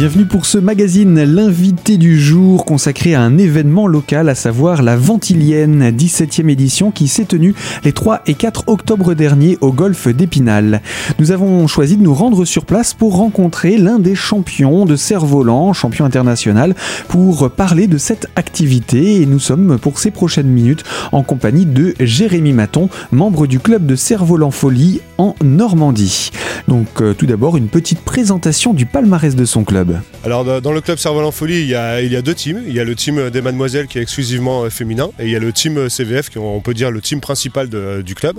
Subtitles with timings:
[0.00, 4.96] Bienvenue pour ce magazine, l'invité du jour consacré à un événement local, à savoir la
[4.96, 10.80] Ventilienne, 17e édition qui s'est tenue les 3 et 4 octobre dernier au golfe d'Épinal.
[11.18, 15.74] Nous avons choisi de nous rendre sur place pour rencontrer l'un des champions de cerf-volant,
[15.74, 16.74] champion international,
[17.08, 21.94] pour parler de cette activité et nous sommes pour ces prochaines minutes en compagnie de
[22.00, 26.30] Jérémy Maton, membre du club de cerf-volant Folie en Normandie.
[26.68, 29.89] Donc euh, tout d'abord une petite présentation du palmarès de son club.
[30.24, 32.62] Alors dans le club Cerf-Volant Folie, il y, a, deux teams.
[32.66, 35.36] Il y a le team des mademoiselles qui est exclusivement euh, féminin et il y
[35.36, 38.38] a le team CVF qui est, on peut dire le team principal de, du club.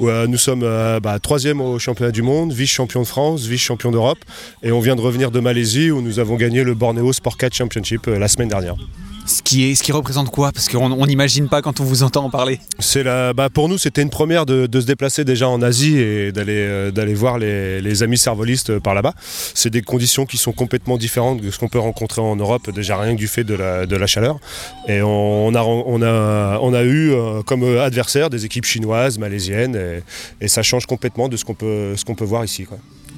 [0.00, 4.18] Euh, nous sommes euh, bah, troisième au championnat du monde, vice-champion de France, vice-champion d'Europe
[4.62, 7.54] et on vient de revenir de Malaisie où nous avons gagné le Borneo Sport 4
[7.54, 8.76] Championship la semaine dernière.
[9.26, 10.52] Ce qui, est, ce qui représente quoi?
[10.52, 12.60] Parce qu'on n'imagine pas quand on vous entend en parler.
[12.94, 16.54] La, bah pour nous, c'était une première de, se déplacer déjà en Asie et d'aller
[16.58, 19.14] euh, voir les, amis servolistes par là-bas.
[19.54, 22.96] C'est des conditions qui sont complètement différentes de ce qu'on peut rencontrer en Europe, déjà
[22.96, 24.38] rien que du fait de la, de la chaleur.
[24.86, 30.02] Et on, a, on, a, on a eu euh, comme adversaire des équipes chinoises, malaisiennes,
[30.40, 32.66] et, ça change complètement de ce qu'on peut, peut voir ici.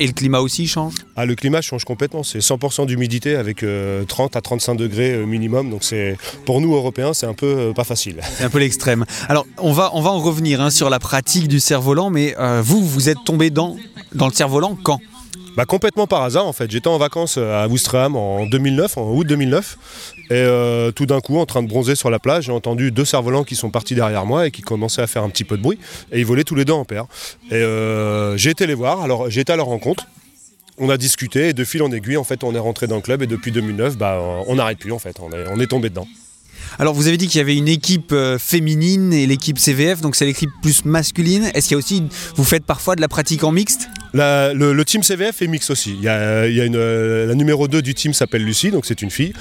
[0.00, 0.94] Et le climat aussi change?
[1.16, 2.22] Ah, Le climat change complètement.
[2.22, 5.70] C'est 100% d'humidité avec euh, 30 à 35 degrés euh, minimum.
[5.70, 8.20] Donc c'est pour nous Européens, c'est un peu euh, pas facile.
[8.36, 9.04] C'est un peu l'extrême.
[9.28, 12.62] Alors on va, on va en revenir hein, sur la pratique du cerf-volant, mais euh,
[12.64, 13.76] vous, vous êtes tombé dans,
[14.14, 15.00] dans le cerf-volant quand?
[15.58, 16.70] Bah, complètement par hasard en fait.
[16.70, 19.76] J'étais en vacances à Ouistreham en 2009, en août 2009,
[20.16, 23.04] et euh, tout d'un coup, en train de bronzer sur la plage, j'ai entendu deux
[23.04, 25.62] cerfs-volants qui sont partis derrière moi et qui commençaient à faire un petit peu de
[25.62, 25.80] bruit,
[26.12, 27.06] et ils volaient tous les deux en paire.
[27.50, 29.02] Et euh, j'ai été les voir.
[29.02, 30.06] Alors j'ai à leur rencontre.
[30.78, 33.02] On a discuté et de fil en aiguille, en fait, on est rentré dans le
[33.02, 35.16] club et depuis 2009, bah, on n'arrête plus en fait.
[35.20, 36.06] On est, tombé dedans.
[36.78, 40.14] Alors vous avez dit qu'il y avait une équipe euh, féminine et l'équipe CVF, donc
[40.14, 41.50] c'est l'équipe plus masculine.
[41.54, 42.04] Est-ce qu'il y a aussi,
[42.36, 43.88] vous faites parfois de la pratique en mixte?
[44.14, 45.98] Le, team CVF est mix aussi.
[46.02, 49.32] La numéro 2 du team s'appelle Lucie, donc c'est une fille.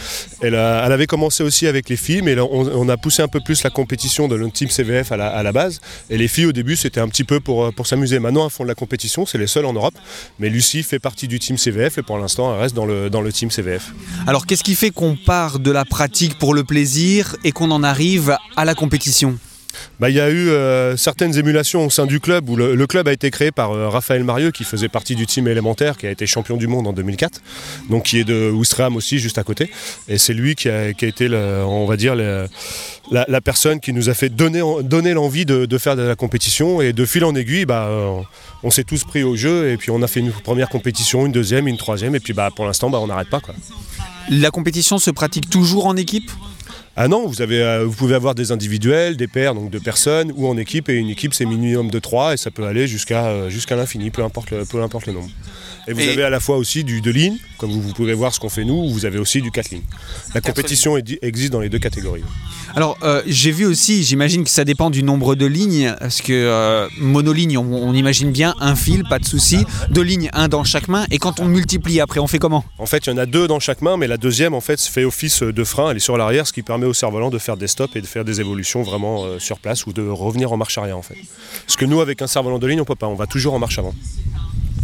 [0.41, 3.69] Elle, avait commencé aussi avec les filles, mais on, a poussé un peu plus la
[3.69, 5.79] compétition de notre team CVF à la, base.
[6.09, 8.19] Et les filles au début c'était un petit peu pour, s'amuser.
[8.19, 9.95] Maintenant elles font de la compétition, c'est les seules en Europe.
[10.39, 13.21] Mais Lucie fait partie du team CVF et pour l'instant elle reste dans le, dans
[13.21, 13.93] le team CVF.
[14.25, 17.83] Alors qu'est-ce qui fait qu'on part de la pratique pour le plaisir et qu'on en
[17.83, 19.37] arrive à la compétition?
[19.99, 23.07] Bah, il y a eu euh, certaines émulations au sein du club où le, club
[23.07, 26.11] a été créé par euh, Raphaël Marieux qui faisait partie du team élémentaire qui a
[26.11, 27.41] été champion du monde en 2004
[27.89, 29.69] donc qui est de Ouistreham aussi juste à côté.
[30.07, 34.09] Et c'est lui qui a, qui a, été on va dire la, personne qui nous
[34.09, 36.81] a fait donner, donner l'envie de, de, faire de la compétition.
[36.81, 38.21] Et de fil en aiguille bah, euh,
[38.63, 41.31] on s'est tous pris au jeu et puis on a fait une première compétition une
[41.31, 42.15] deuxième une troisième.
[42.15, 43.55] Et puis bah, pour l'instant bah, on n'arrête pas quoi.
[44.29, 46.29] La compétition se pratique toujours en équipe?
[46.99, 50.33] Ah non, vous, avez, euh, vous pouvez avoir des individuels, des paires, donc de personnes,
[50.35, 53.27] ou en équipe, et une équipe c'est minimum de 3 et ça peut aller jusqu'à
[53.27, 55.29] euh, jusqu'à l'infini, peu importe, le, peu importe le nombre.
[55.87, 58.15] Et vous et avez à la fois aussi du 2 lignes, comme vous, vous, pouvez
[58.15, 59.83] voir ce qu'on fait nous, ou vous avez aussi du 4 lignes.
[60.33, 62.23] La compétition existe dans les deux catégories.
[62.75, 66.33] Alors euh, j'ai vu aussi, j'imagine que ça dépend du nombre de lignes, parce que
[66.33, 69.59] euh, monoligne, on, on, imagine bien un fil, pas de souci,
[69.89, 72.65] deux lignes, un dans chaque main, et quand on multiplie après, on fait comment?
[72.79, 74.81] En fait, il y en a deux dans chaque main, mais la deuxième en fait
[74.81, 77.57] fait office de frein, elle est sur l'arrière, ce qui permet au cerf-volant de faire
[77.57, 80.57] des stops et de faire des évolutions vraiment euh, sur place ou de revenir en
[80.57, 81.17] marche arrière en fait.
[81.67, 83.59] Ce que nous avec un cerf-volant de ligne on peut pas, on va toujours en
[83.59, 83.93] marche avant.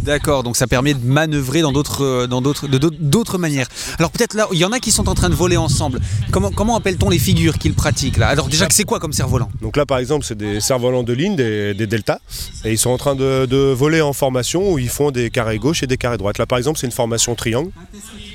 [0.04, 3.68] D'accord, donc ça permet de manœuvrer dans d'autres dans d'autres manières.
[3.98, 6.00] Alors peut-être là, il y en a qui sont en train de voler ensemble.
[6.30, 8.28] Comment appelle-t-on les figures qu'ils pratiquent là?
[8.28, 9.48] Alors déjà, c'est quoi comme cerf-volant?
[9.62, 12.18] Donc là, par exemple, c'est des cerfs-volants de ligne, des, deltas,
[12.64, 15.58] et ils sont en train de, de, voler en formation où ils font des carrés
[15.58, 16.36] gauche et des carrés droite.
[16.36, 17.70] Là, par exemple, c'est une formation triangle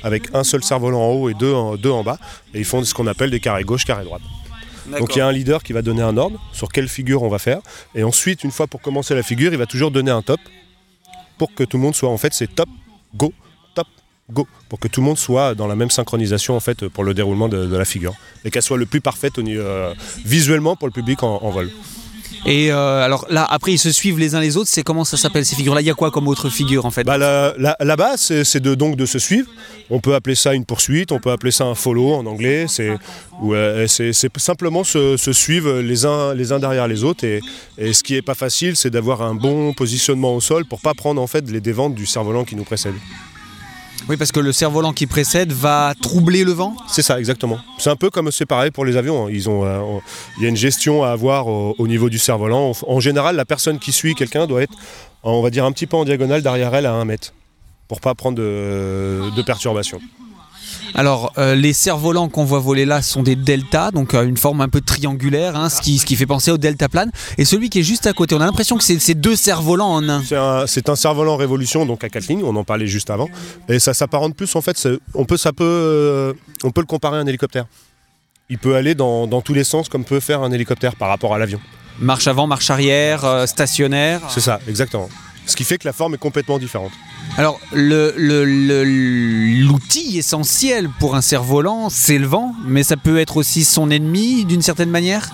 [0.02, 2.18] avec un seul cerf-volant en haut et deux en, deux en bas,
[2.52, 4.22] et ils font ce qu'on appelle des carrés gauche, carrés droite.
[4.98, 7.28] Donc il y a un leader qui va donner un ordre sur quelle figure on
[7.28, 7.60] va faire,
[7.94, 10.40] et ensuite, une fois pour commencer la figure, il va toujours donner un top
[11.40, 12.68] pour que tout le monde soit en fait c'est top,
[13.16, 13.32] go,
[13.74, 13.86] top,
[14.30, 17.14] go, pour que tout le monde soit dans la même synchronisation en fait pour le
[17.14, 18.12] déroulement de, la figure
[18.44, 21.70] et qu'elle soit le plus parfaite euh, visuellement pour le public en vol.
[22.46, 24.70] Et euh, alors là, après, ils se suivent les uns les autres.
[24.70, 25.80] C'est comment ça s'appelle ces figures-là?
[25.80, 27.04] Il y a quoi comme autre figure en fait?
[27.04, 27.18] Bah,
[27.96, 29.48] base, c'est de, donc de se suivre.
[29.90, 32.66] On peut appeler ça une poursuite, on peut appeler ça un follow en anglais.
[32.68, 32.96] C'est
[33.44, 33.86] euh,
[34.36, 37.24] simplement se, suivre les uns, les uns derrière les autres.
[37.24, 37.40] Et,
[37.92, 41.20] ce qui n'est pas facile, c'est d'avoir un bon positionnement au sol pour pas prendre
[41.20, 42.94] en fait les déventes du cerf-volant qui nous précède.
[44.10, 46.74] Oui, parce que le cerf-volant qui précède va troubler le vent?
[46.88, 47.60] C'est ça, exactement.
[47.78, 49.26] C'est un peu comme c'est pareil pour les avions.
[49.26, 49.98] Ont, euh,
[50.36, 52.72] il y a une gestion à avoir au, au niveau du cerf-volant.
[52.88, 54.74] En général, la personne qui suit quelqu'un doit être,
[55.22, 57.34] on va dire, un petit peu en diagonale derrière elle à un mètre
[57.86, 60.00] pour pas prendre de, de perturbations.
[60.94, 64.60] Alors, euh, les cerfs-volants qu'on voit voler là sont des deltas, donc euh, une forme
[64.60, 67.10] un peu triangulaire, hein, ce, qui, ce qui fait penser au deltaplane.
[67.38, 70.08] Et celui qui est juste à côté, on a l'impression que c'est deux cerfs-volants en
[70.08, 70.22] un.
[70.66, 73.28] C'est un, cerf-volant Révolution, donc à quatre lignes, on en parlait juste avant.
[73.68, 76.32] Et ça s'apparente plus, en fait, on peut, ça peut, euh,
[76.64, 77.66] on peut le comparer à un hélicoptère.
[78.48, 81.34] Il peut aller dans, dans tous les sens comme peut faire un hélicoptère par rapport
[81.34, 81.60] à l'avion.
[82.00, 84.20] Marche avant, marche arrière, stationnaire.
[84.28, 85.08] C'est ça, exactement.
[85.50, 86.92] Ce qui fait que la forme est complètement différente.
[87.36, 88.16] Alors, l'outil
[90.16, 94.62] essentiel pour un cerf-volant, c'est le vent, mais ça peut être aussi son ennemi d'une
[94.62, 95.28] certaine manière?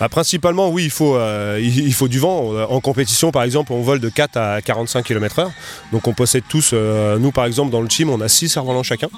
[0.00, 2.52] Bah, principalement, oui, il faut, euh, il, faut du vent.
[2.68, 5.50] En compétition, par exemple, on vole de 4 à 45 km/h.
[5.92, 8.82] Donc on possède tous, euh, nous par exemple, dans le team, on a 6 cerfs-volants
[8.82, 9.08] chacun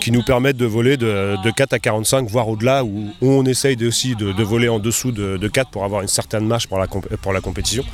[0.00, 4.14] qui nous permettent de voler de, 4 à 45, voire au-delà, où, on essaye aussi
[4.14, 7.84] de, voler en dessous de, 4 pour avoir une certaine marge pour la, compétition.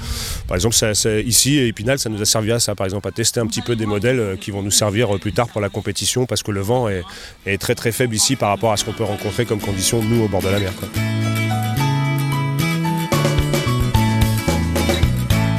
[0.47, 0.76] Par exemple,
[1.25, 3.62] ici, à Épinal, ça nous a servi à ça, par exemple, à tester un petit
[3.62, 6.50] peu des modèles euh, qui vont nous servir plus tard pour la compétition, parce que
[6.50, 9.61] le vent est, très très faible ici par rapport à ce qu'on peut rencontrer comme
[9.61, 10.73] conditions, nous, au bord de la mer.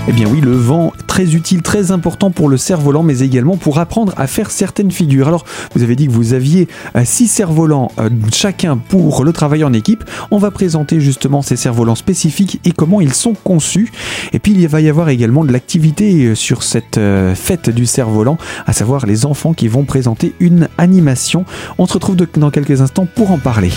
[0.05, 3.79] Eh bien oui, le vent, très utile, très important pour le cerf-volant, mais également pour
[3.79, 5.29] apprendre à faire certaines figures.
[5.29, 6.67] Alors, vous avez dit que vous aviez
[6.97, 10.03] euh, six cerfs-volants euh, chacun pour le travail en équipe.
[10.29, 13.93] On va présenter justement ces cerfs-volants spécifiques et comment ils sont conçus.
[14.33, 16.99] Et puis, il va y avoir également de l'activité euh, sur cette
[17.35, 21.45] fête du cerf-volant, à savoir les enfants qui vont présenter une animation.
[21.77, 23.71] On se retrouve dans quelques instants pour en parler.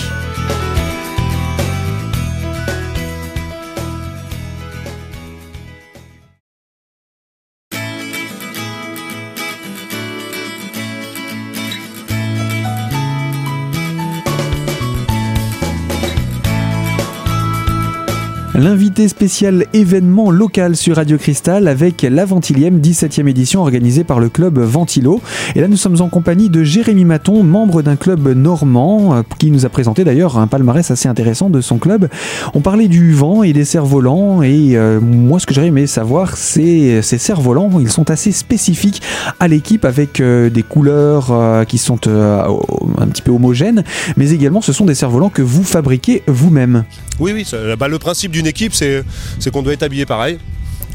[18.57, 24.29] L'invité spécial événement local sur Radio Cristal avec la Ventilième 17e édition organisée par le
[24.29, 25.21] club Ventilo.
[25.53, 29.51] Et là, nous sommes en compagnie de Jérémy Maton, membre d'un club normand, euh, qui
[29.51, 32.09] nous a présenté d'ailleurs un palmarès assez intéressant de son club.
[32.55, 34.41] On parlait du vent et des cerfs-volants.
[34.41, 37.69] Et euh, moi, ce que j'aurais aimé savoir, c'est ces cerfs-volants.
[37.79, 39.03] Ils sont assez spécifiques
[39.39, 41.31] à l'équipe avec euh, des couleurs
[41.67, 43.83] qui sont un petit peu homogènes.
[44.15, 46.85] Mais également, ce sont des cerfs-volants que vous fabriquez vous-même.
[47.19, 47.45] Oui, oui.
[47.77, 49.03] Bah, le principe d'une équipe, c'est
[49.51, 50.39] qu'on doit être habillé pareil.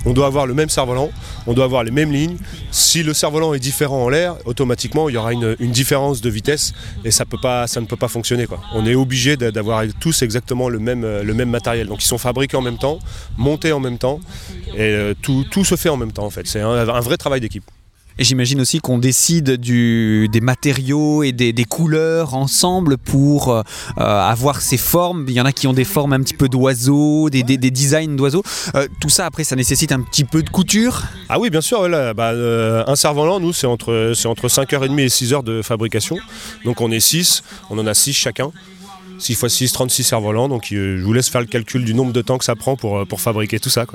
[0.04, 1.10] On doit avoir le même cerf-volant,
[1.46, 2.36] on doit avoir les mêmes lignes.
[2.72, 6.72] Si le cerf-volant est différent en l'air, automatiquement il y aura une, différence de vitesse
[7.04, 8.46] et ça, peut pas, ça ne peut pas fonctionner.
[8.46, 8.60] Quoi.
[8.74, 11.86] On est obligé d'avoir tous exactement le même, le même matériel.
[11.86, 12.98] Donc ils sont fabriqués en même temps,
[13.36, 14.18] montés en même temps
[14.74, 16.48] et euh, tout, se fait en même temps en fait.
[16.48, 17.64] C'est un vrai travail d'équipe.
[18.18, 23.62] Et j'imagine aussi qu'on décide du, des matériaux et des, couleurs ensemble pour euh,
[23.96, 25.24] avoir ces formes.
[25.28, 28.42] Il y en a qui ont des formes un petit peu d'oiseaux, des, designs d'oiseaux.
[28.74, 31.88] Euh, tout ça, après, ça nécessite un petit peu de couture Ah oui, bien sûr.
[32.14, 36.18] Bah, euh, un cerf-volant, nous, c'est entre, entre 5h30 et 6h de fabrication.
[36.64, 38.50] Donc on est 6, on en a 6 chacun.
[39.22, 40.48] 6 x 6, 36 cerfs-volants.
[40.48, 42.76] Donc euh, je vous laisse faire le calcul du nombre de temps que ça prend
[42.76, 43.86] pour, euh, pour fabriquer tout ça.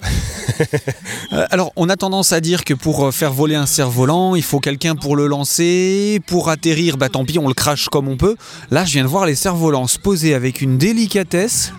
[1.34, 4.60] Euh, alors on a tendance à dire que pour faire voler un cerf-volant, il faut
[4.60, 6.22] quelqu'un pour le lancer.
[6.26, 8.36] Pour atterrir, bah tant pis, on le crache comme on peut.
[8.72, 11.74] Là, je viens de voir les cerfs-volants se poser avec une délicatesse.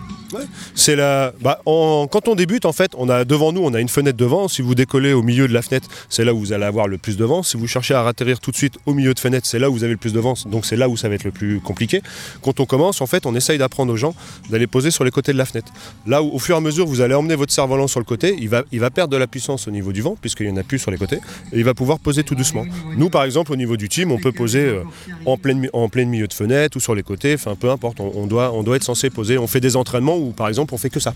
[0.75, 1.33] C'est la.
[1.41, 4.25] Bah, quand on débute, en fait, on a devant nous, on a une fenêtre de
[4.25, 4.47] vent.
[4.47, 6.97] Si vous décollez au milieu de la fenêtre, c'est là où vous allez avoir le
[6.97, 7.43] plus de vent.
[7.43, 9.73] Si vous cherchez à atterrir tout de suite au milieu de fenêtre, c'est là où
[9.73, 10.33] vous avez le plus de vent.
[10.45, 12.01] Donc c'est là où ça va être le plus compliqué.
[12.41, 14.15] Quand on commence, en fait, on essaye d'apprendre aux gens
[14.49, 15.71] d'aller poser sur les côtés de la fenêtre.
[16.05, 18.35] Là où, au fur et à mesure, vous allez emmener votre cerf-volant sur le côté,
[18.39, 20.79] il va, perdre de la puissance au niveau du vent, puisqu'il n'y en a plus
[20.79, 21.17] sur les côtés,
[21.51, 22.65] et il va pouvoir poser tout doucement.
[22.97, 24.83] Nous, par exemple, au niveau du team, on peut poser euh,
[25.25, 27.99] en, plein, milieu de fenêtre ou sur les côtés, enfin peu importe.
[27.99, 29.37] On, doit, on doit être censé poser.
[29.37, 31.13] On fait des entraînements où, par exemple, on fait que ça.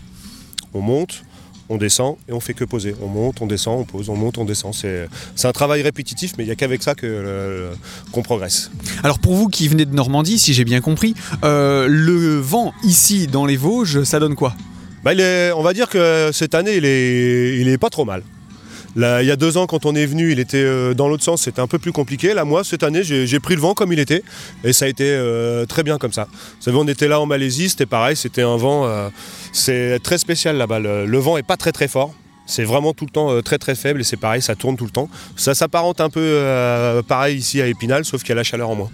[0.73, 1.23] On monte,
[1.69, 2.95] on descend et on fait que poser.
[3.01, 4.73] On monte, on descend, on pose, on monte, on descend.
[4.73, 5.07] C'est,
[5.43, 7.71] un travail répétitif, mais il n'y a qu'avec ça que,
[8.11, 8.71] qu'on progresse.
[9.03, 13.27] Alors pour vous qui venez de Normandie, si j'ai bien compris, euh, le vent ici
[13.27, 14.55] dans les Vosges, ça donne quoi?
[15.03, 15.11] Bah,
[15.55, 18.23] On va dire que cette année, il est, il est pas trop mal
[18.95, 21.41] il y a deux ans, quand on est venu, il était euh, dans l'autre sens,
[21.41, 22.33] c'était un peu plus compliqué.
[22.33, 24.23] Là, moi, cette année, j'ai pris le vent comme il était,
[24.63, 26.27] et ça a été euh, très bien comme ça.
[26.31, 29.09] Vous savez, on était là en Malaisie, c'était pareil, c'était un vent, euh,
[29.51, 30.79] c'est très spécial là-bas.
[30.79, 32.13] Le, vent est pas très très fort.
[32.45, 34.91] C'est vraiment tout le temps très très faible et c'est pareil, ça tourne tout le
[34.91, 35.09] temps.
[35.37, 38.75] Ça s'apparente un peu pareil ici à Épinal, sauf qu'il y a la chaleur en
[38.75, 38.91] moins.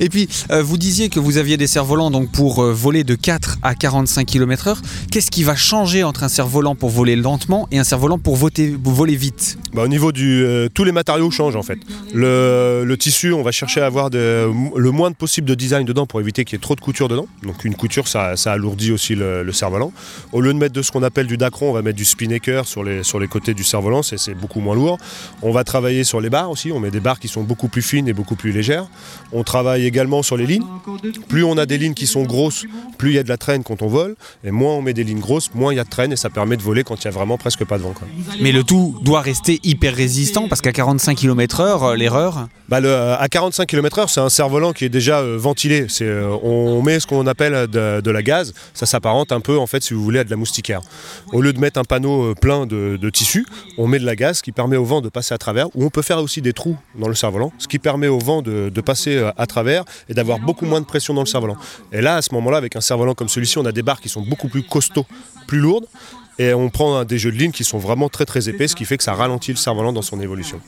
[0.00, 3.14] Et puis, euh, vous disiez que vous aviez des cerfs-volants donc pour euh, voler de
[3.14, 4.78] 4 à 45 km/h.
[5.10, 9.16] Qu'est-ce qui va changer entre un cerf-volant pour voler lentement et un cerf-volant pour, voler
[9.16, 9.58] vite?
[9.72, 10.44] Bah, Au niveau du.
[10.44, 11.78] Euh, tous les matériaux changent en fait.
[12.14, 16.44] Le, tissu, on va chercher à avoir le moins possible de design dedans pour éviter
[16.44, 17.26] qu'il y ait trop de couture dedans.
[17.42, 19.92] Donc, une couture, ça, alourdit aussi le, cerf-volant.
[20.32, 22.66] Au lieu de mettre de ce qu'on appelle du dacron, on va mettre du spinnaker
[22.66, 24.02] sur les, sur les côtés du cerf-volant.
[24.02, 24.98] C'est beaucoup moins lourd.
[25.42, 26.72] On va travailler sur les barres aussi.
[26.72, 28.59] On met des barres qui sont beaucoup plus fines et beaucoup plus légères
[29.32, 30.64] On travaille également sur les lignes.
[31.28, 32.64] Plus on a des lignes qui sont grosses,
[32.98, 34.16] plus il y a de la traîne quand on vole.
[34.44, 36.30] Et moins on met des lignes grosses, moins il y a de traîne et ça
[36.30, 37.94] permet de voler quand il y a vraiment presque pas de vent.
[38.40, 42.78] Mais le tout doit rester hyper résistant parce qu'à 45 km/h, l'erreur bah
[43.18, 45.86] À 45 km/h, c'est un cerf-volant qui est déjà euh, ventilé.
[46.02, 48.54] Euh, on met ce qu'on appelle de, la gaz.
[48.74, 50.80] Ça s'apparente un peu, en fait, si vous voulez, à de la moustiquaire.
[51.32, 53.44] Au lieu de mettre un panneau euh, plein de, tissu,
[53.76, 55.66] on met de la gaz qui permet au vent de passer à travers.
[55.74, 58.40] Ou on peut faire aussi des trous dans le cerf-volant, ce qui permet au vent
[58.40, 61.56] de, de passer à travers et d'avoir beaucoup moins de pression dans le cerf-volant.
[61.92, 64.08] Et là, à ce moment-là, avec un cerf-volant comme celui-ci, on a des barres qui
[64.08, 65.06] sont beaucoup plus costauds,
[65.46, 65.86] plus lourdes,
[66.38, 68.84] et on prend des jeux de ligne qui sont vraiment très très épais, ce qui
[68.84, 70.60] fait que ça ralentit le cerf-volant dans son évolution.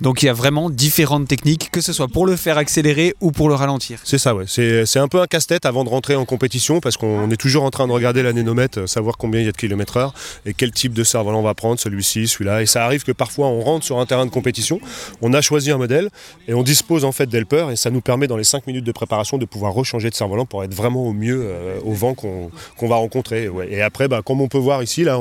[0.00, 3.32] Donc il y a vraiment différentes techniques, que ce soit pour le faire accélérer ou
[3.32, 4.00] pour le ralentir.
[4.04, 4.44] C'est ça, ouais.
[4.46, 7.70] C'est un peu un casse-tête avant de rentrer en compétition parce qu'on est toujours en
[7.70, 10.14] train de regarder la nénomètre, euh, savoir combien il y a de kilomètres heure
[10.46, 12.62] et quel type de cerf-volant on va prendre, celui-ci, celui-là.
[12.62, 14.80] Et ça arrive que parfois on rentre sur un terrain de compétition,
[15.22, 16.10] on a choisi un modèle
[16.46, 18.92] et on dispose en fait d'helper et ça nous permet dans les 5 minutes de
[18.92, 22.50] préparation de pouvoir rechanger de cerf-volant pour être vraiment au mieux euh, au vent qu'on
[22.88, 23.48] va rencontrer.
[23.68, 25.18] Et après, bah, comme on peut voir ici, là,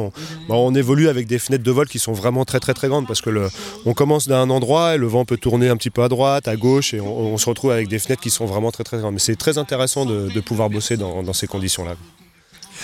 [0.47, 3.07] bah, on, évolue avec des fenêtres de vol qui sont vraiment très très très grandes
[3.07, 3.49] parce que le,
[3.85, 6.93] on commence d'un et le vent peut tourner un petit peu à droite, à gauche
[6.93, 9.13] et on, se retrouve avec des fenêtres qui sont vraiment très très grandes.
[9.13, 11.95] Mais c'est très intéressant de, pouvoir bosser dans ces conditions-là.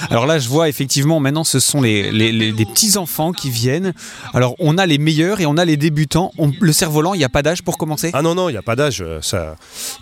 [0.09, 2.11] Alors là, je vois effectivement, maintenant, ce sont les,
[2.51, 3.93] des petits-enfants qui viennent.
[4.33, 6.31] Alors, on a les meilleurs et on a les débutants.
[6.59, 8.11] le cerf-volant, il n'y a pas d'âge pour commencer?
[8.13, 9.03] Ah non, non, il n'y a pas d'âge.
[9.21, 9.55] Ça...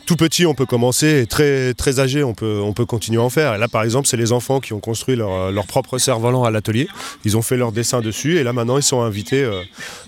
[0.06, 1.26] Tout petit, on peut commencer.
[1.30, 3.56] très, très âgé, on peut, on peut continuer à en faire.
[3.56, 6.52] Et là, par exemple, c'est les enfants qui ont construit leur, leur propre cerf-volant à
[6.52, 6.88] l'atelier.
[7.26, 8.38] Ils ont fait leur dessin dessus.
[8.38, 9.62] Et là, maintenant, ils sont invités euh,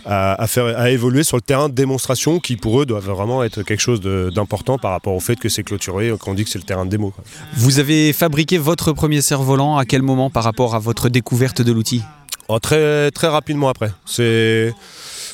[0.06, 3.64] à, faire, à évoluer sur le terrain de démonstration qui, pour eux, doit vraiment être
[3.64, 6.66] quelque chose d'important par rapport au fait que c'est clôturé, qu'on dit que c'est le
[6.66, 7.14] terrain de démo.
[7.56, 11.72] Vous avez fabriqué votre premier cerf-volant à quel moment par rapport à votre découverte de
[11.72, 12.02] l'outil
[12.48, 13.92] oh, très, très rapidement après.
[14.06, 14.74] C'est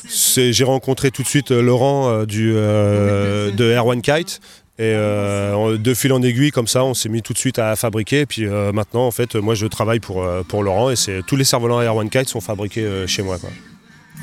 [0.08, 4.40] j'ai rencontré tout de suite euh, Laurent euh, du, euh, de Air Kite.
[4.78, 8.24] Et de fil en aiguille, comme ça, on s'est mis tout de suite à fabriquer.
[8.24, 10.94] Puis maintenant, en fait, moi, je travaille pour, pour Laurent et
[11.26, 13.36] tous les cerfs-volants Air One Kite sont fabriqués chez moi.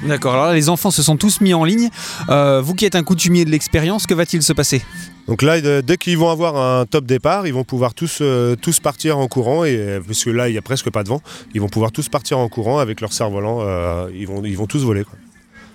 [0.04, 1.90] D'accord, alors là, les enfants se sont tous mis en ligne.
[2.30, 4.82] Euh, vous qui êtes un coutumier de l'expérience, que va-t-il se passer?
[5.28, 8.80] Donc là, dès qu'ils vont avoir un top départ, ils vont pouvoir tous, euh, tous
[8.80, 11.22] partir en courant, et, parce que là, il n'y a presque pas de vent,
[11.54, 14.68] ils vont pouvoir tous partir en courant avec leur cerf-volant, euh, ils, vont, ils vont
[14.68, 15.04] tous voler.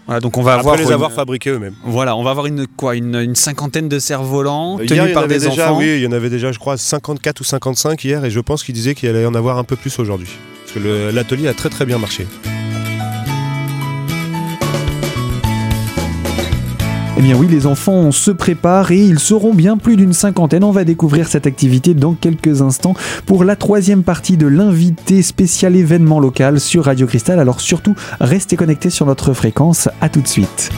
[0.07, 1.75] Voilà, donc on va avoir les avoir fabriqués eux-mêmes.
[1.85, 5.97] Voilà, on va avoir une quoi, une, cinquantaine de cerfs-volants tenus par des déjà, Oui,
[5.97, 8.75] il y en avait déjà, je crois, 54 ou 55 hier, et je pense qu'ils
[8.75, 10.29] disaient qu'il allait y en avoir un peu plus aujourd'hui,
[10.65, 12.27] parce que l'atelier a très très bien marché.
[17.23, 20.65] Eh bien oui, les enfants se préparent et ils seront bien plus d'une cinquantaine.
[20.65, 22.95] On va découvrir cette activité dans quelques instants
[23.27, 27.39] pour la troisième partie de l'invité spécial événement local sur Radio Cristal.
[27.39, 29.89] Alors surtout, restez connectés sur notre fréquence.
[30.01, 30.73] À tout de suite.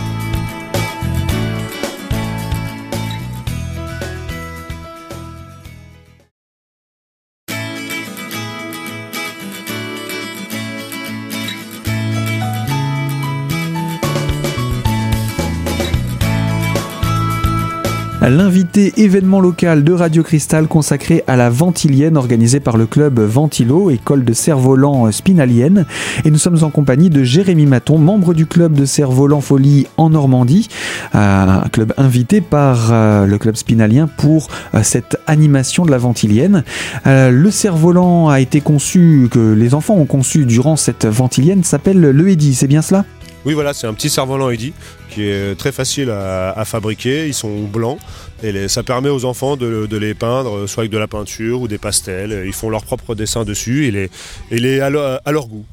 [18.76, 24.25] Événement local de Radio Cristal consacré à la Ventilienne organisé par le club Ventilo, école
[24.25, 25.87] de cerf-volant spinalienne.
[26.25, 30.11] Et nous sommes en compagnie de Jérémy Maton, membre du club de cerf-volant Folie en
[30.11, 30.69] Normandie,
[31.14, 35.99] euh, un club invité par euh, le club spinalien pour euh, cette animation de la
[35.99, 36.64] Ventilienne.
[37.07, 42.28] Le cerf-volant a été conçu, que les enfants ont conçu durant cette Ventilienne, s'appelle le
[42.28, 43.04] Eddy, c'est bien cela?
[43.44, 44.72] Oui, voilà, c'est un petit cerf-volant Eddy
[45.10, 47.26] qui est très facile à, fabriquer.
[47.26, 47.98] Ils sont blancs
[48.42, 51.78] et ça permet aux enfants de, les peindre, soit avec de la peinture ou des
[51.78, 52.44] pastels.
[52.46, 54.10] Ils font leur propre dessin dessus et les,
[54.50, 55.64] et les à leur goût.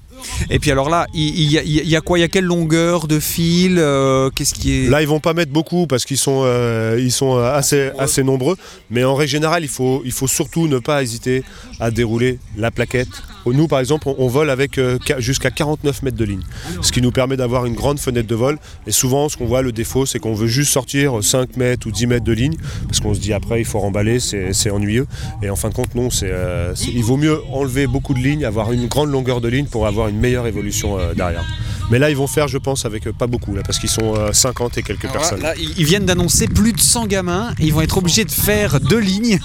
[0.50, 2.20] Et puis alors là, il y, a quoi?
[2.20, 4.90] Il y a quelle longueur de fil euh, Qu'est-ce qui est?
[4.90, 8.58] Là, ils vont pas mettre beaucoup parce qu'ils sont, euh, ils sont assez, assez nombreux.
[8.90, 11.44] Mais en règle générale, il faut, il faut surtout ne pas hésiter
[11.80, 13.10] à dérouler la plaquette.
[13.46, 16.42] Nous, par exemple, on, vole avec euh, jusqu'à 49 mètres de ligne,
[16.82, 18.58] ce qui nous permet d'avoir une grande fenêtre de vol.
[18.88, 21.92] Et souvent, ce qu'on voit, le défaut, c'est qu'on veut juste sortir 5 mètres ou
[21.92, 22.56] 10 mètres de ligne,
[22.88, 25.08] parce qu'on se dit après, il faut remballer, c'est ennuyeux.
[25.42, 28.88] Et en fin de compte, non, il vaut mieux enlever beaucoup de lignes, avoir une
[28.88, 31.46] grande longueur de ligne pour avoir une meilleure évolution euh, derrière.
[31.92, 34.16] Mais là, ils vont faire, je pense, avec euh, pas beaucoup, là, parce qu'ils sont
[34.32, 35.42] 50 euh, et quelques personnes.
[35.42, 37.54] Là, ils viennent d'annoncer plus de 100 gamins.
[37.60, 39.40] ils vont être obligés de faire deux lignes.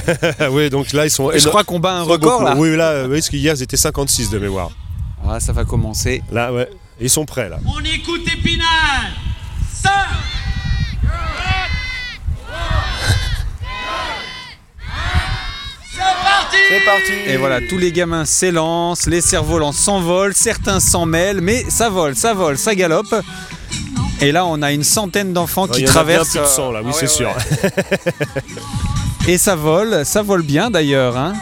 [0.50, 1.30] oui, donc là, ils sont.
[1.34, 2.54] Je crois qu'on bat un record là.
[2.54, 4.72] Oui, là, oui, parce qu'hier, ils étaient 56 de mémoire.
[5.26, 6.22] Ah, ça va commencer.
[6.30, 6.68] Là, ouais.
[7.00, 7.58] Ils sont prêts là.
[7.66, 8.66] On écoute Épinal.
[9.72, 9.90] 5
[16.68, 21.64] C'est parti Et voilà, tous les gamins s'élancent, les cerfs-volants s'envolent, certains s'en mêlent, mais
[21.68, 23.14] ça vole, ça vole, ça galope.
[24.22, 26.30] Et là, on a une centaine d'enfants qui Il y en a bien traversent.
[26.30, 27.28] plus de 100 là, oui, Ah c'est ouais, sûr.
[27.28, 28.12] ouais.
[29.28, 31.16] Et ça vole, ça vole bien d'ailleurs.
[31.18, 31.34] hein.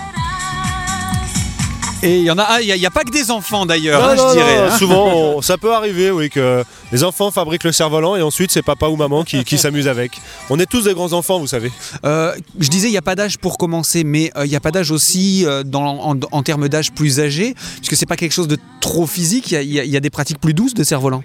[2.02, 4.14] Et il y en a, ah, il n'y a, pas que des enfants d'ailleurs, hein,
[4.16, 4.56] je dirais.
[4.58, 4.78] non, hein.
[4.78, 6.62] souvent, on- ça peut arriver, oui, que
[6.94, 10.12] les enfants fabriquent le cerf-volant et ensuite c'est papa ou maman qui, s'amuse avec.
[10.48, 11.72] On est tous des grands enfants, vous savez.
[12.04, 14.60] Euh, je disais, il n'y a pas d'âge pour commencer, mais euh, il n'y a
[14.60, 18.58] pas d'âge aussi euh, en, termes d'âge plus âgé, puisque c'est pas quelque chose de
[18.80, 19.50] trop physique.
[19.50, 21.24] Il y a des pratiques plus douces de cerf-volant.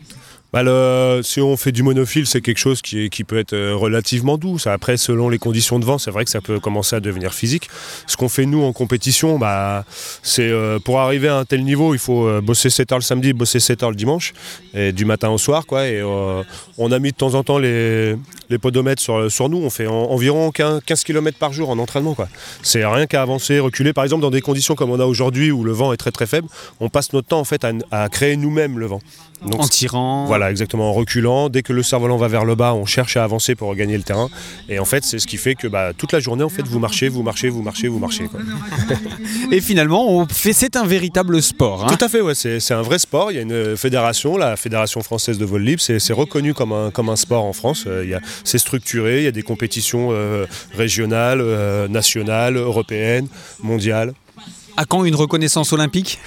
[0.52, 3.54] Bah, le- si on fait du monophile, c'est quelque chose qui, est- qui peut être
[3.54, 4.58] euh, relativement doux.
[4.66, 7.70] Après, selon les conditions de vent, c'est vrai que ça peut commencer à devenir physique.
[8.08, 9.86] Ce qu'on fait nous en compétition, bah,
[10.24, 13.04] c'est euh, pour arriver à un tel niveau, il faut euh, bosser 7 heures le
[13.04, 14.34] samedi, bosser 7 heures le dimanche,
[14.74, 15.68] et du matin au soir.
[15.68, 16.42] Quoi, et, euh,
[16.80, 18.16] on a mis de temps en temps les,
[18.50, 19.58] les podomètres sur, sur nous.
[19.60, 22.16] On fait en- environ 15, 15 km par jour en entraînement.
[22.64, 23.94] C'est rien qu'à avancer, reculer.
[23.94, 26.26] Par exemple, dans des conditions comme on a aujourd'hui où le vent est très très
[26.26, 26.48] faible,
[26.80, 29.00] on passe notre temps en fait à, à créer nous-mêmes le vent.
[29.46, 30.26] Donc, en tirant.
[30.26, 31.50] voilà, exactement, en reculant.
[31.50, 34.04] Dès que le cerf-volant va vers le bas, on cherche à avancer pour regagner le
[34.04, 34.30] terrain.
[34.70, 36.80] Et en fait, c'est ce qui fait que bah, toute la journée, en fait, vous
[36.80, 38.26] marchez, vous marchez, vous marchez, vous marchez.
[38.26, 38.40] quoi.
[39.52, 41.86] Et finalement, on fait, c'est un véritable sport.
[41.86, 41.96] hein.
[41.98, 43.32] Tout à fait, ouais, c'est un vrai sport.
[43.32, 46.92] Il y a une fédération, la Fédération française de vol libre, c'est reconnu comme un,
[46.92, 47.86] comme un sport en France.
[47.88, 53.28] Euh, C'est structuré, il y a des compétitions euh, régionales, euh, nationales, européennes,
[53.62, 54.14] mondiales.
[54.78, 56.20] À quand une reconnaissance olympique?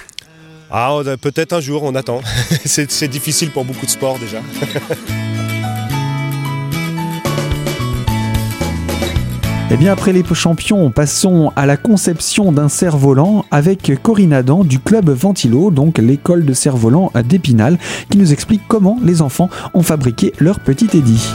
[0.75, 2.21] Ah, peut-être un jour, on attend.
[2.65, 4.39] c'est difficile pour beaucoup de sports déjà.
[9.71, 14.77] Eh bien, après les champions, passons à la conception d'un cerf-volant avec Corinne Adam du
[14.77, 17.79] club Ventilo, donc l'école de cerf-volant d'Épinal,
[18.11, 21.27] qui nous explique comment les enfants ont fabriqué leur petit Eddy.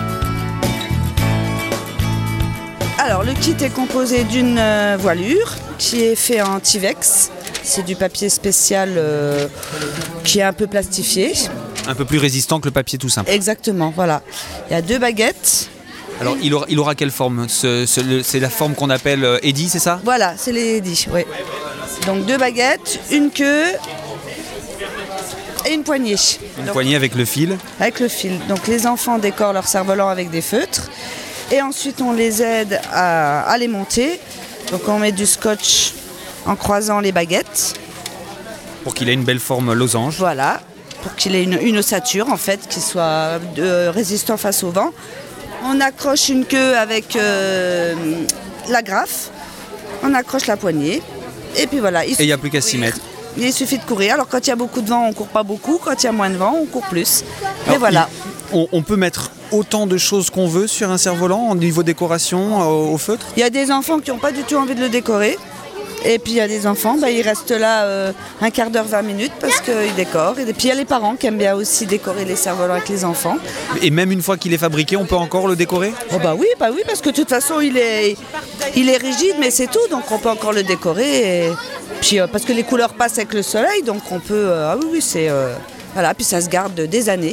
[2.99, 7.31] Alors, le kit est composé d'une euh, voilure qui est fait en Tivex.
[7.63, 9.47] C'est du papier spécial euh,
[10.25, 11.33] qui est un peu plastifié.
[11.87, 13.31] Un peu plus résistant que le papier tout simple.
[13.31, 14.23] Exactement, voilà.
[14.69, 15.69] Il y a deux baguettes.
[16.21, 17.49] Alors, il aura, il aura quelle forme?
[17.49, 20.01] Ce- ce- le- C'est la forme qu'on appelle euh, Eddy, c'est ça?
[20.05, 21.23] Voilà, c'est les dix, oui.
[22.07, 23.67] Donc deux baguettes, une queue
[25.67, 26.17] et une poignée.
[26.59, 27.57] Une Donc, poignée avec le fil.
[27.79, 28.33] avec le fil.
[28.49, 30.89] Donc les enfants décorent leur cerf-volant avec des feutres.
[31.51, 34.21] Et ensuite, on les aide à, à les monter.
[34.71, 35.95] Donc on met du scotch
[36.45, 37.75] en croisant les baguettes.
[38.85, 40.17] Pour qu'il ait une belle forme losange.
[40.19, 40.61] Voilà,
[41.03, 44.91] pour qu'il ait une, une ossature en fait, qui soit euh, résistant face au vent.
[45.65, 47.95] On accroche une queue avec euh,
[48.69, 49.31] la graffe,
[50.03, 51.03] on accroche la poignée,
[51.57, 52.07] et puis voilà.
[52.07, 52.99] Et il n'y a plus qu'à s'y mettre.
[53.37, 54.15] Il suffit de courir.
[54.15, 55.81] Alors quand il y a beaucoup de vent, on court pas beaucoup.
[55.83, 57.25] Quand il y a moins de vent, on court plus.
[57.69, 58.09] Mais voilà.
[58.53, 62.61] On, on peut mettre autant de choses qu'on veut sur un cerf-volant au niveau décoration,
[62.61, 63.27] au, au feutre?
[63.37, 65.37] Il y a des enfants qui n'ont pas du tout envie de le décorer.
[66.05, 68.85] Et puis il y a des enfants, bah, ils restent là euh, un quart d'heure,
[68.85, 70.39] 20 minutes parce qu'ils décorent.
[70.39, 72.89] Et puis il y a les parents qui aiment bien aussi décorer les cerfs-volants avec
[72.89, 73.37] les enfants.
[73.83, 75.93] Et même une fois qu'il est fabriqué, on peut encore le décorer?
[76.13, 78.17] Oh bah oui, bah oui, parce que de toute façon il est,
[78.77, 81.47] il est rigide, mais c'est tout, donc on peut encore le décorer.
[81.49, 81.53] Et...
[82.01, 84.35] Puis euh, parce que les couleurs passent avec le soleil, donc on peut.
[84.35, 85.29] euh, ah oui, oui, c'est.
[85.99, 87.33] Euh, Voilà, puis ça se garde des années.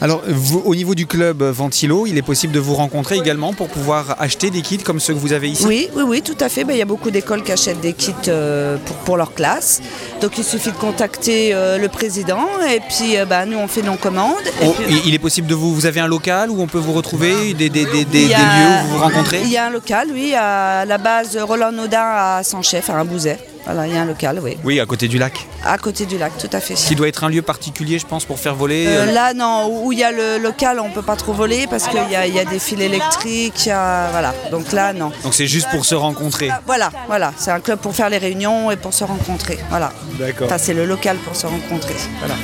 [0.00, 3.68] Alors, vous, au niveau du club Ventilo, il est possible de vous rencontrer également pour
[3.68, 5.64] pouvoir acheter des kits comme ceux que vous avez ici?
[5.66, 6.64] Oui, oui, oui, tout à fait.
[6.64, 9.82] Ben, Il y a beaucoup d'écoles qui achètent des kits euh, pour, pour leur classe.
[10.22, 13.82] Donc il suffit de contacter euh, le président et puis euh, ben, nous on fait
[13.82, 14.46] nos commandes.
[14.62, 15.74] Et Oh, puis- il- est possible de vous.
[15.74, 18.28] Vous avez un local où on peut vous retrouver, des, des- des- des- Il y
[18.28, 19.40] des a- lieux où vous vous rencontrez?
[19.42, 23.38] Il y a un local, oui, à la base Roland Naudin à Saint-Chef, à Bouzet.
[23.64, 24.56] Voilà, il y a un local, oui.
[24.64, 25.46] Oui, à côté du lac.
[25.64, 26.74] À côté du lac, tout à fait.
[26.74, 28.86] Qui doit être un lieu particulier, je pense, pour faire voler.
[28.86, 31.32] Euh, euh, là, non, où il y a le local, on ne peut pas trop
[31.32, 34.34] voler parce qu'il y a, il y a des fils électriques, il y a- voilà.
[34.50, 35.12] Donc là, non.
[35.22, 36.50] Donc c'est juste pour se rencontrer.
[36.66, 39.58] Voilà, voilà, c'est un club pour faire les réunions et pour se rencontrer.
[39.68, 39.92] Voilà.
[40.18, 40.46] D'accord.
[40.46, 41.94] Enfin, c'est le local pour se rencontrer.
[42.18, 42.34] Voilà.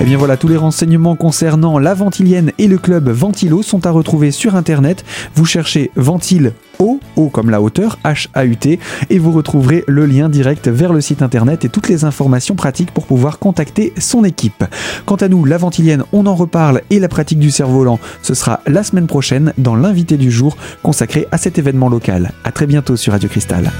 [0.00, 3.90] Et bien voilà, tous les renseignements concernant la Ventilienne et le club Ventilo sont à
[3.90, 5.04] retrouver sur internet.
[5.34, 8.78] Vous cherchez Ventile O, O comme la hauteur, H-A-U-T,
[9.10, 12.92] et vous retrouverez le lien direct vers le site internet et toutes les informations pratiques
[12.92, 14.64] pour pouvoir contacter son équipe.
[15.04, 18.60] Quant à nous, la Ventilienne, on en reparle et la pratique du cerf-volant, ce sera
[18.68, 22.30] la semaine prochaine dans l'invité du jour consacré à cet événement local.
[22.44, 23.72] A très bientôt sur Radio Cristal.